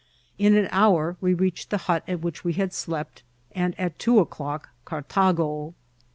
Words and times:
In 0.39 0.55
an 0.55 0.67
hour 0.71 1.15
we 1.21 1.35
reach 1.35 1.65
ed 1.65 1.69
the 1.69 1.77
hut 1.85 2.03
at 2.07 2.21
which 2.21 2.43
we 2.43 2.53
had 2.53 2.73
slept, 2.73 3.21
and 3.51 3.79
at 3.79 3.99
two 3.99 4.17
o'clock 4.17 4.69
Cartago. 4.83 5.75